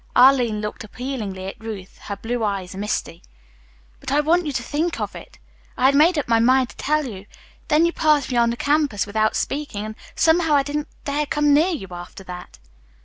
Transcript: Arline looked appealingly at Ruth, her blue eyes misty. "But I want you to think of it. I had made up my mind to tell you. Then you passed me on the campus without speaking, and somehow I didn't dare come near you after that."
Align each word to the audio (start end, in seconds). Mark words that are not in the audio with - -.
Arline 0.15 0.61
looked 0.61 0.83
appealingly 0.83 1.45
at 1.45 1.59
Ruth, 1.63 1.99
her 2.05 2.15
blue 2.15 2.43
eyes 2.43 2.73
misty. 2.75 3.21
"But 3.99 4.11
I 4.11 4.19
want 4.19 4.47
you 4.47 4.51
to 4.51 4.63
think 4.63 4.99
of 4.99 5.13
it. 5.15 5.37
I 5.77 5.85
had 5.85 5.93
made 5.93 6.17
up 6.17 6.27
my 6.27 6.39
mind 6.39 6.69
to 6.69 6.75
tell 6.75 7.05
you. 7.05 7.27
Then 7.67 7.85
you 7.85 7.93
passed 7.93 8.31
me 8.31 8.37
on 8.37 8.49
the 8.49 8.57
campus 8.57 9.05
without 9.05 9.35
speaking, 9.35 9.85
and 9.85 9.95
somehow 10.15 10.55
I 10.55 10.63
didn't 10.63 10.87
dare 11.05 11.27
come 11.27 11.53
near 11.53 11.69
you 11.69 11.89
after 11.91 12.23
that." 12.23 12.57